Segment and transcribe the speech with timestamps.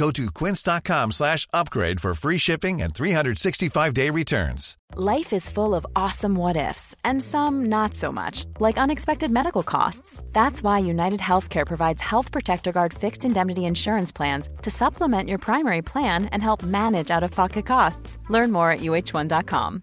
[0.00, 4.76] Go to quince.com slash upgrade for free shipping and 365-day returns.
[4.94, 9.62] Life is full of awesome what ifs, and some not so much, like unexpected medical
[9.62, 10.22] costs.
[10.32, 15.38] That's why United Healthcare provides Health Protector Guard fixed indemnity insurance plans to supplement your
[15.38, 18.18] primary plan and help manage out of pocket costs.
[18.28, 19.82] Learn more at uh1.com.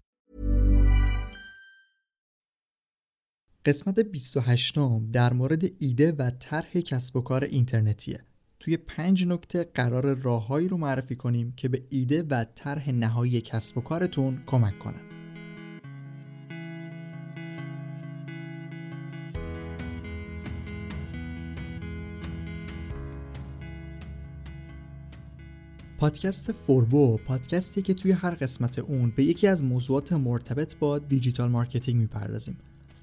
[3.66, 8.24] قسمت 28 در مورد ایده و طرح کسب و کار اینترنتیه.
[8.61, 13.79] توی پنج نکته قرار راههایی رو معرفی کنیم که به ایده و طرح نهایی کسب
[13.79, 15.01] و کارتون کمک کنن.
[25.99, 31.51] پادکست فوربو پادکستی که توی هر قسمت اون به یکی از موضوعات مرتبط با digital
[31.51, 32.59] marketing می‌پردازیم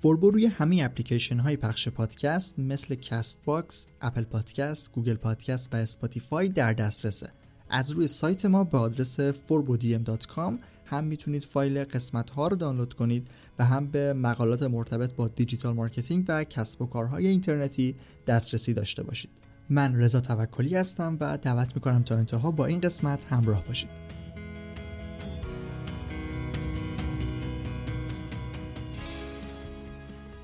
[0.05, 6.49] فوربو روی همه اپلیکیشن های پخش پادکست مثل Castbox، Apple Podcast، Google Podcast و Spotify
[6.49, 7.29] در دسترسه.
[7.69, 10.53] از روی سایت ما به آدرس forbodm.com
[10.85, 13.27] هم می‌تونید فایل قسمت ها رو دانلود کنید
[13.59, 17.95] و هم به مقالات مرتبط با digital marketing و کسب و کارهای اینترنتی
[18.27, 19.31] دسترسی داشته باشید.
[19.69, 24.04] من رضا توکلی هستم و دعوت می‌کنم تا انتها با این قسمت همراه باشید.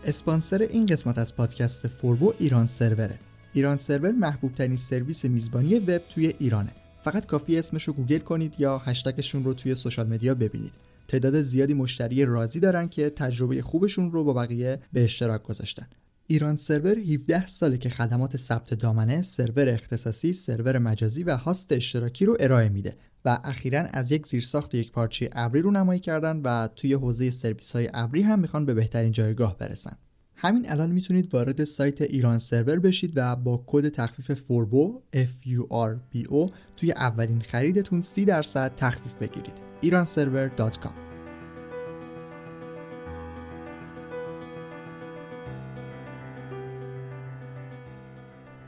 [0.05, 3.19] اسپانسر این قسمت از پادکست فوربو ایران سروره
[3.53, 6.71] ایران سرور محبوب ترین سرویس میزبانی وب توی ایرانه.
[7.03, 10.73] فقط کافیه اسمش رو گوگل کنید یا هشتگشون رو توی social media ببینید.
[11.07, 15.87] تعداد زیادی مشتری راضی دارن که تجربه خوبشون رو با بقیه به اشتراک گذاشتن.
[16.27, 22.25] ایران سرور 17 ساله که خدمات ثبت دامنه، سرور اختصاصی، سرور مجازی و هاست اشتراکی
[22.25, 22.95] رو ارائه میده.
[23.25, 27.75] و اخیرا از یک زیرساخت یک پارچه ابری رو نمایی کردن و توی حوزه سرویس
[27.75, 29.97] های ابری هم می‌خوان به بهترین جایگاه برسن.
[30.35, 35.61] همین الان می‌تونید وارد سایت ایران سرور بشید و با کد تخفیف فوربو F U
[35.71, 39.55] R B O توی اولین خریدتون 30 درصد تخفیف بگیرید.
[39.83, 41.10] iranserver.com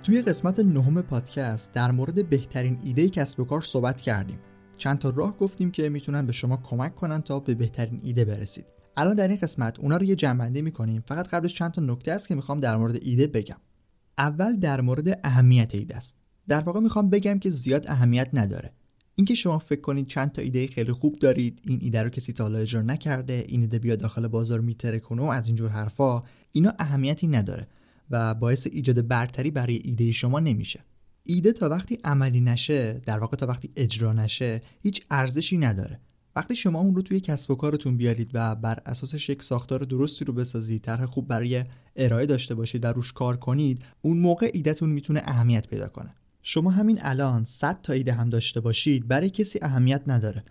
[0.04, 4.40] توی قسمت نهم پادکست در مورد بهترین ایده کسب و کار صحبت کردیم.
[4.78, 8.66] چند تا راه گفتیم که می‌تونن به شما کمک کنن تا به بهترین ایده برسید.
[8.98, 12.28] الان در این قسمت اونا رو یه جنبندی می‌کنیم فقط قبلش چند تا نکته است
[12.28, 13.58] که می‌خوام در مورد ایده بگم.
[14.18, 16.18] اول در مورد اهمیت ایده است.
[16.48, 18.74] در واقع می‌خوام بگم که زیاد اهمیت نداره.
[19.16, 22.44] اینکه شما فکر کنید چند تا ایده خیلی خوب دارید این ایده رو کسی تا
[22.44, 26.22] حالا اجرا نکرده این ایده بیاد داخل بازار میتره کنه و از اینجور حرفا
[26.52, 27.68] اینا اهمیتی نداره
[28.10, 30.82] و باعث ایجاد برتری برای ایده شما نمیشه.
[31.24, 36.00] ایده تا وقتی عملی نشه در واقع تا وقتی اجرا نشه هیچ ارزشی نداره.
[36.36, 40.26] وقتی شما اون رو توی کسب و کارتون بیارید و بر اساسش یک ساختار درستی
[40.26, 41.66] رو بسازید طرح خوب برای
[41.96, 46.16] ارائه داشته باشید و روش کار کنید اون موقع ایدهتون می‌تونه اهمیت پیدا کنه.
[46.42, 50.44] شما همین الان 100 تا ایده هم داشته باشید برای کسی اهمیت نداره.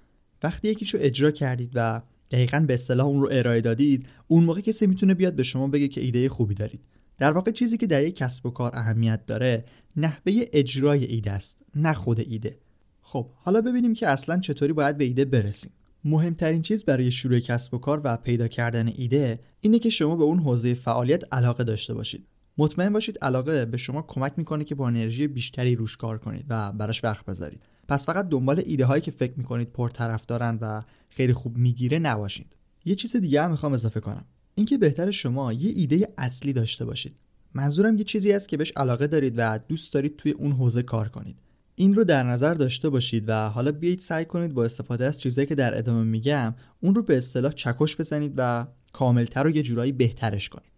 [0.42, 4.86] وقتی یکیشو اجرا کردید و دقیقا به اصطلاح اون رو ارائه دادید اون موقع کسی
[4.86, 6.80] می‌تونه بیاد به شما بگه که ایده خوبی دارید.
[7.22, 9.64] در واقع چیزی که در یک کسب و کار اهمیت داره
[9.96, 12.58] نحوه اجرای ایده است نه خود ایده.
[13.02, 15.72] خب حالا ببینیم که اصلا چطوری باید به ایده برسیم.
[16.04, 20.24] مهمترین چیز برای شروع کسب و کار و پیدا کردن ایده اینه که شما به
[20.24, 22.26] اون حوزه فعالیت علاقه داشته باشید.
[22.58, 26.72] مطمئن باشید علاقه به شما کمک می‌کنه که با انرژی بیشتری روش کار کنید و
[26.72, 27.62] براش وقت بذارید.
[27.88, 32.56] پس فقط دنبال ایده هایی که فکر می‌کنید پرطرف دارن و خیلی خوب می‌گیره نباشید.
[32.84, 34.24] یه چیز دیگه هم می‌خوام اضافه کنم.
[34.54, 37.16] اینکه بهتر شما یه ایده اصلی داشته باشید.
[37.54, 41.08] منظورم یه چیزی است که بهش علاقه دارید و دوست دارید توی اون حوزه کار
[41.08, 41.36] کنید.
[41.74, 45.46] این رو در نظر داشته باشید و حالا بیایید سعی کنید با استفاده از چیزایی
[45.46, 49.92] که در ادامه میگم اون رو به اصطلاح چکش بزنید و کاملتر و یه جورایی
[49.92, 50.72] بهترش کنید.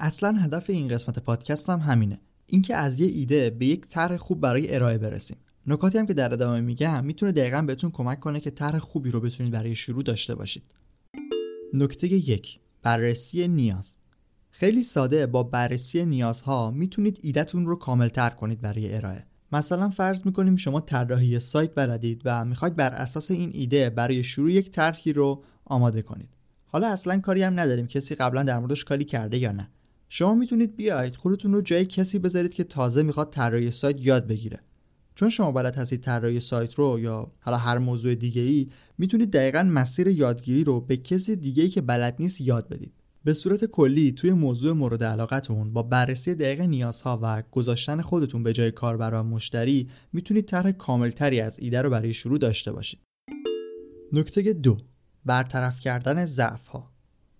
[0.00, 2.20] اصلا هدف این قسمت پادکست هم همینه.
[2.46, 5.36] اینکه از یه ایده به یک طرح خوب برای ارائه برسیم.
[5.66, 9.20] نکاتی هم که در ادامه میگم می‌تونه دقیقا بهتون کمک کنه که طرح خوبی رو
[9.20, 10.62] بتونید برای شروع داشته باشید.
[11.74, 12.58] نکته یک.
[12.82, 13.96] بررسی نیاز.
[14.50, 19.26] خیلی ساده با بررسی نیازها می‌تونید ایدهتون رو کاملتر کنید برای ارائه.
[19.52, 24.52] مثلا فرض می‌کنیم شما طراحی سایت بلدید و می‌خواید بر اساس این ایده برای شروع
[24.52, 26.28] یک طرحی رو آماده کنید.
[26.66, 29.68] حالا اصلا کاری هم نداریم کسی قبلا در موردش کاری کرده یا نه.
[30.08, 34.60] شما می‌تونید بیاید خودتون رو جای کسی بذارید که تازه می‌خواد طراحی سایت یاد بگیره.
[35.14, 38.68] چون شما بلد هستید طراحی سایت رو یا حالا هر موضوع دیگه ای
[38.98, 42.92] می‌تونید دقیقا مسیر یادگیری رو به کسی دیگه ای که بلد نیست یاد بدید
[43.24, 48.52] به صورت کلی توی موضوع مورد علاقتون با بررسی دقیق نیازها و گذاشتن خودتون به
[48.52, 53.00] جای کاربر و مشتری می‌تونید طرح کاملتری از ایده رو برای شروع داشته باشید.
[54.12, 54.76] نکته دو
[55.24, 56.92] برطرف کردن ضعف ها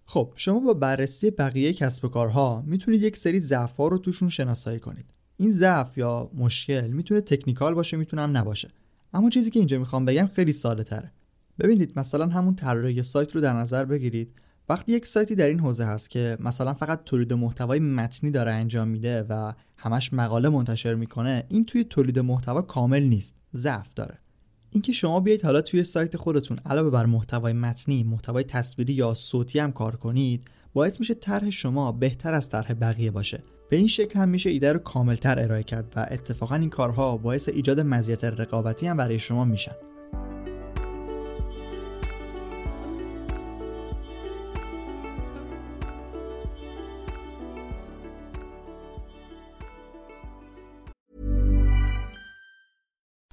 [0.04, 4.78] خب شما با بررسی بقیه کسب و کارها می‌تونید یک سری ضعف رو توشون شناسایی
[4.78, 5.14] کنید.
[5.36, 8.68] این ضعف یا مشکل می‌تونه تکنیکال باشه می‌تونه هم نباشه.
[9.14, 11.12] اما چیزی که اینجا می‌خوام بگم خیلی ساده تره.
[11.58, 14.34] ببینید مثلا همون طراحی سایت رو در نظر بگیرید
[14.68, 18.88] وقتی یک سایتی در این حوزه هست که مثلا فقط تولید محتوای متنی داره انجام
[18.88, 24.16] میده و همش مقاله منتشر می‌کنه این توی تولید محتوا کامل نیست ضعف داره
[24.70, 29.58] اینکه شما بیایید حالا توی سایت خودتون علاوه بر محتوای متنی محتوای تصویری یا صوتی
[29.58, 34.18] هم کار کنید باعث میشه طرح شما بهتر از طرح بقیه باشه به این شکل
[34.18, 38.86] هم میشه ایده رو کاملتر ارائه کرد و اتفاقا این کارها باعث ایجاد مزیت رقابتی
[38.86, 39.72] هم برای شما میشن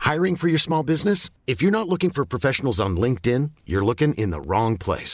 [0.10, 1.30] Hiring for your small business?
[1.46, 5.14] If you're not looking for professionals on LinkedIn, you're looking in the wrong place.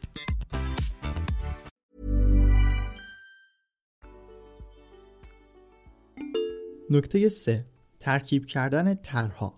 [6.91, 7.65] نکته 3
[7.99, 9.55] ترکیب کردن طرحها.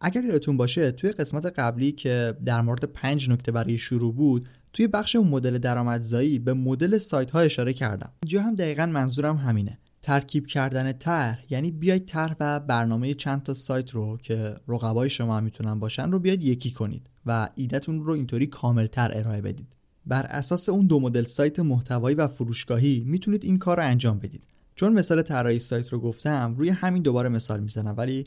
[0.00, 4.86] اگر یادتون باشه توی قسمت قبلی که در مورد پنج نکته برای شروع بود توی
[4.86, 8.12] بخش مدل درآمدزایی به مدل سایت ها اشاره کردم.
[8.22, 9.78] اینجا هم دقیقا منظورم همینه.
[10.02, 15.36] ترکیب کردن طرح یعنی بیاید طرح و برنامه چند تا سایت رو که رقبای شما
[15.36, 19.76] هم می‌تونن باشن رو بیاید یکی کنید و ایدهتون رو اینطوری کاملتر ارائه بدید.
[20.06, 24.46] بر اساس اون دو مدل سایت محتوایی و فروشگاهی می‌تونید این کار رو انجام بدید.
[24.82, 28.24] چون مثال طراحی سایت رو گفتم روی همین دوباره مثال می‌زنم ولی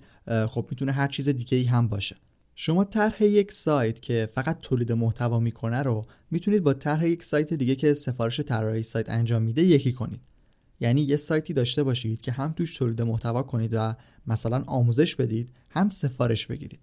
[0.48, 2.16] خب می‌تونه هر چیز دیگه ای هم باشه.
[2.56, 7.54] شما طرح یک سایت که فقط تولید محتوا می‌کنه رو می‌تونید با طرح یک سایت
[7.54, 10.22] دیگه که سفارش طراحی سایت انجام میده یکی کنید.
[10.80, 13.96] یعنی یه سایتی داشته باشید که هم توش تولید محتوا کنید و
[14.28, 16.80] مثلا آموزش بدید هم سفارش بگیرید.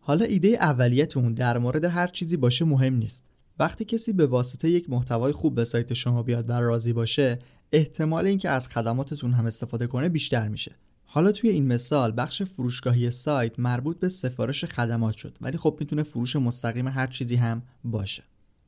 [0.00, 3.24] حالا ایده اولیتون در مورد هر چیزی باشه مهم نیست.
[3.58, 7.38] وقتی کسی به واسطه یک محتوای خوب به سایت شما بیاد و راضی باشه
[7.72, 10.76] احتمال اینکه از خدماتتون هم استفاده کنه بیشتر میشه.
[11.04, 16.02] حالا توی این مثال بخش فروشگاهی سایت مربوط به سفارش خدمات شد ولی خب می‌تونه
[16.02, 18.22] فروش مستقیم هر چیزی هم باشه.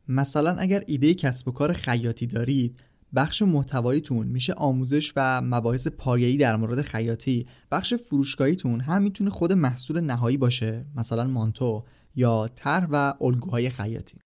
[0.08, 2.82] مثلا اگر ایده کسب و کار خیاطی دارید
[3.14, 7.46] بخش محتواییتون میشه آموزش و مباحث پایه‌ای در مورد خیاطی.
[7.70, 14.18] بخش فروشگاهیتون هم می‌تونه خود محصول نهایی باشه مثلا مانتو یا طرح و الگوهای خیاطی.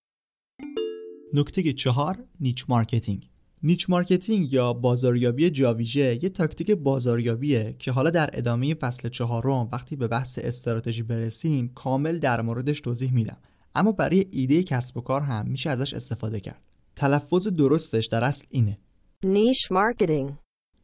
[1.33, 3.29] نکته چهار niche marketing.
[3.65, 9.95] niche marketing یا بازاریابی جاویژه یه تاکتیک بازاریابیه که حالا در ادامه فصل چهارم وقتی
[9.95, 13.37] به بحث استراتژی برسیم کامل در موردش توضیح میدم.
[13.75, 16.61] اما برای ایده کسب و کار هم میشه ازش استفاده کرد.
[16.95, 18.77] تلفظ درستش در اصل اینه.
[19.23, 20.33] niche marketing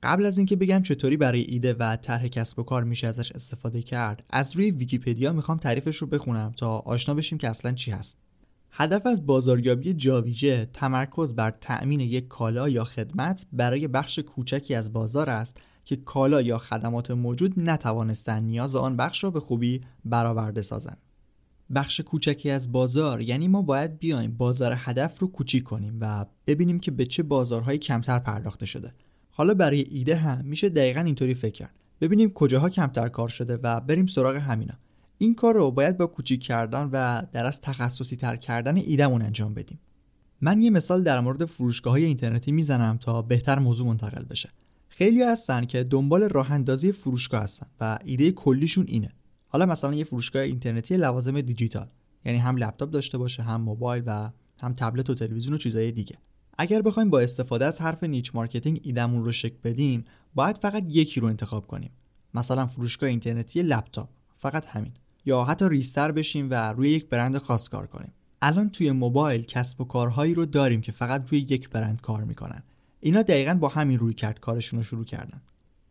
[0.03, 3.81] قبل از اینکه بگم چطوری برای ایده و طرح کسب و کار میشه ازش استفاده
[3.81, 8.17] کرد از روی ویکیپدیا می‌خوام تعریفش رو بخونم تا آشنا بشیم که اصلا چی هست.
[8.71, 14.93] هدف از بازاریابی جاویژه تمرکز بر تأمین یک کالا یا خدمت برای بخش کوچکی از
[14.93, 20.61] بازار است که کالا یا خدمات موجود نتوانستند نیاز آن بخش را به خوبی برآورده
[20.61, 20.97] سازند.
[21.75, 26.79] بخش کوچکی از بازار یعنی ما باید بیایم بازار هدف رو کوچیک کنیم و ببینیم
[26.79, 28.93] که به چه بازارهایی کمتر پرداخته شده.
[29.31, 31.75] حالا برای ایده هم میشه دقیقا اینطوری فکر کرد.
[32.01, 34.73] ببینیم کجاها کمتر کار شده و بریم سراغ همینا
[35.21, 39.53] این کار رو باید با کوچیک کردن و در اصل تخصصی تر کردن ایدمون انجام
[39.53, 39.79] بدیم.
[40.41, 44.49] من یه مثال در مورد فروشگاه های اینترنتی می‌زنم تا بهتر موضوع منتقل بشه.
[44.87, 49.09] خیلی هستن که دنبال راه اندازی فروشگاه هستن و ایده کلیشون اینه.
[49.47, 51.87] حالا مثلا یه فروشگاه اینترنتی لوازم دیجیتال
[52.25, 54.29] یعنی هم لپتاپ داشته باشه هم موبایل و
[54.61, 56.17] هم تبلت و تلویزیون و چیزهای دیگه.
[56.57, 61.19] اگر بخوایم با استفاده از حرف niche marketing ایدمون رو شکل بدیم باید فقط یکی
[61.19, 61.91] رو انتخاب کنیم.
[62.33, 64.91] مثلا فروشگاه اینترنتی لپتاپ فقط همین.
[65.25, 68.13] یا حتی ریستر بشیم و روی یک برند خاص کار کنیم.
[68.41, 72.63] الان توی موبایل کسب و کارهایی رو داریم که فقط روی یک برند کار می‌کنن.
[72.99, 75.41] اینا دقیقا با همین روی کرد کارشون رو شروع کردن.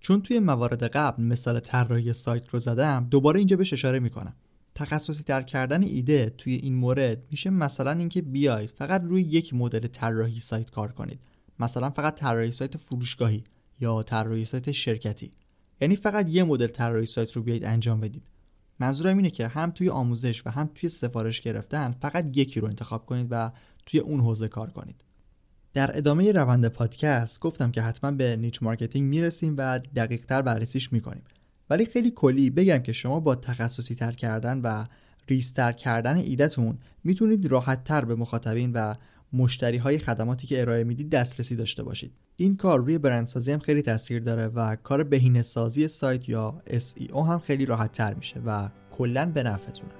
[0.00, 4.34] چون توی موارد قبل مثال طراحی سایت رو زدم دوباره اینجا بهش اشاره می‌کنم.
[4.74, 9.86] تخصصی تر کردن ایده توی این مورد میشه مثلا اینکه بیاید فقط روی یک مدل
[9.86, 11.20] طراحی سایت کار کنید.
[11.58, 13.44] مثلا فقط طراحی سایت فروشگاهی
[13.80, 15.32] یا طراحی سایت شرکتی.
[15.80, 18.29] یعنی فقط یه مدل طراحی سایت رو بیاید انجام بدید.
[18.80, 23.06] منظورم اینه که هم توی آموزش و هم توی سفارش گرفتن فقط یکی رو انتخاب
[23.06, 23.50] کنید و
[23.86, 25.04] توی اون حوزه کار کنید.
[25.74, 30.92] در ادامه روند پادکست گفتم که حتما به niche marketing می‌رسیم و دقیق تر بررسیش
[30.92, 31.22] می‌کنیم.
[31.70, 34.84] ولی خیلی کلی بگم که شما با تخصصی تر کردن و
[35.28, 38.94] ریزتر کردن ایدهتون می‌تونید راحت تر به مخاطبین و
[39.32, 42.12] مشتری های خدماتی که ارائه می‌دید دسترسی داشته باشید.
[42.36, 47.16] این کار روی برندسازی هم خیلی تاثیر داره و کار بهینه سازی سایت یا SEO
[47.16, 49.92] هم خیلی راحت تر میشه و کلا به نفعتونه.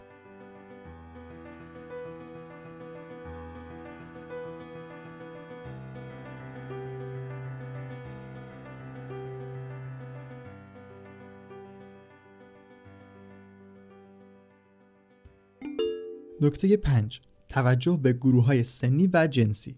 [16.40, 17.20] نکته 5
[17.50, 19.76] توجه به گروه های سنی و جنسی.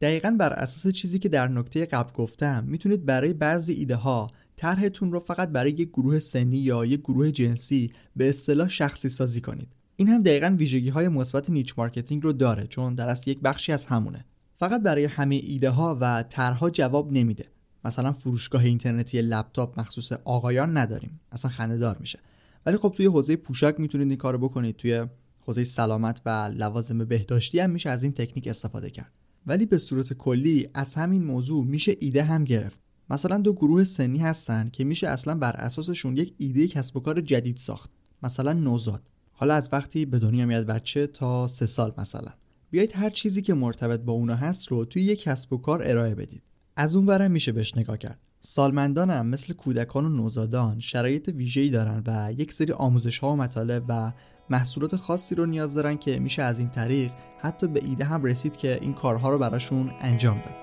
[0.00, 4.26] دقیقا بر اساس چیزی که در نکته قبل گفتم می‌تونید برای بعضی ایده ها
[4.56, 9.40] طرحتون رو فقط برای یک گروه سنی یا یک گروه جنسی به اصطلاح شخصی سازی
[9.40, 9.68] کنید.
[9.96, 13.72] این هم دقیقا ویژگی های مثبت niche marketing رو داره چون در اصل یک بخشی
[13.72, 14.24] از همونه.
[14.58, 17.44] فقط برای همه ایده ها و طرحها جواب نمیده.
[17.84, 21.20] مثلا فروشگاه اینترنتی لپتاپ مخصوص آقایان نداریم.
[21.32, 22.18] اصلا خندهدار میشه.
[22.66, 25.06] ولی خب توی حوزه پوشاک می‌تونید این کارو بکنید توی
[25.46, 29.12] حوزه سلامت و لوازم بهداشتی هم میشه از این تکنیک استفاده کرد.
[29.46, 32.80] ولی به صورت کلی از همین موضوع میشه ایده هم گرفت.
[33.10, 37.20] مثلا دو گروه سنی هستن که میشه اصلا بر اساسشون یک ایده کسب و کار
[37.20, 37.90] جدید ساخت.
[38.22, 39.02] مثلا نوزاد.
[39.32, 42.30] حالا از وقتی به دنیا میاد بچه تا سه سال مثلا.
[42.70, 46.14] بیایید هر چیزی که مرتبط با اونا هست رو توی یک کسب و کار ارائه
[46.14, 46.42] بدید.
[46.76, 48.18] از اون ورم میشه بهش نگاه کرد.
[48.40, 53.36] سالمندان هم مثل کودکان و نوزادان شرایط ویژه‌ای دارن و یک سری آموزش ها و
[53.36, 54.12] مطالب و
[54.52, 58.56] محصولات خاصی رو نیاز دارن که میشه از این طریق حتی به ایده هم رسید
[58.56, 60.54] که این کارها رو براشون انجام داد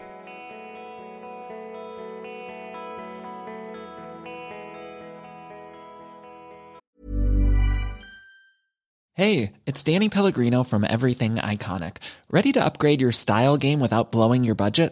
[9.20, 11.96] Hey, it's Danny Pellegrino from Everything Iconic.
[12.38, 14.92] Ready to upgrade your style game without blowing your budget?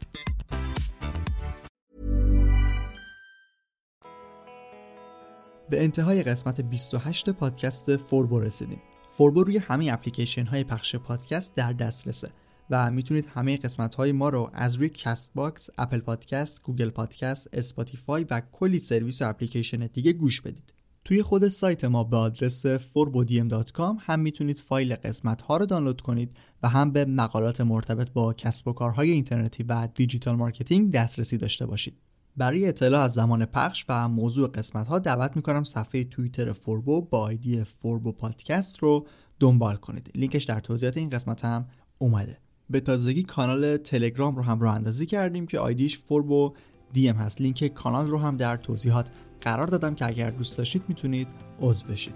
[5.71, 8.81] به انتهای قسمت 28 پادکست فوربو رسیدیم
[9.17, 12.27] فوربو روی همه اپلیکیشن های پخش پادکست در دسترسه
[12.69, 18.25] و می‌تونید همه قسمت های ما رو از روی Castbox، Apple Podcast، Google Podcast، Spotify
[18.29, 20.73] و کلی سرویس و اپلیکیشن دیگه گوش بدید.
[21.05, 26.37] توی خود سایت ما به آدرس forbodiem.com هم می‌تونید فایل قسمت ها رو دانلود کنید
[26.63, 31.65] و هم به مقالات مرتبط با کسب و کارهای اینترنتی و digital marketing دسترسی داشته
[31.65, 32.10] باشید.
[32.37, 37.19] برای اطلاع از زمان پخش و موضوع قسمت ها دعوت می‌کنم صفحه توییتر فوربو با
[37.19, 39.07] آیدی فوربو پادکست رو
[39.39, 40.11] دنبال کنید.
[40.15, 41.65] لینکش در توضیحات این قسمت هم
[41.97, 42.37] اومده.
[42.69, 46.53] به تازگی کانال تلگرام رو هم راه اندازی کردیم که آیدیش فوربو
[46.93, 47.41] دی ام هست.
[47.41, 49.09] لینک کانال رو هم در توضیحات
[49.41, 51.27] قرار دادم که اگر دوست داشتید می‌تونید
[51.61, 52.15] عضو بشید.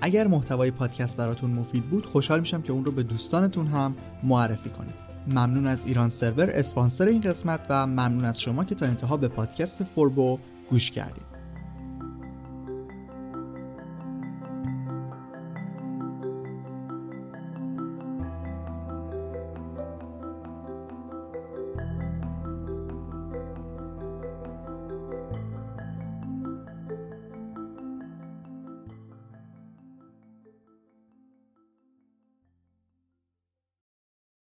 [0.00, 4.70] اگر محتوای پادکست براتون مفید بود خوشحال میشم که اون رو به دوستانتون هم معرفی
[4.70, 5.03] کنید.
[5.26, 9.28] ممنون از ایران سرور اسپانسر این قسمت و ممنون از شما که تا انتها به
[9.28, 10.38] پادکست فوربو
[10.70, 11.33] گوش کردید.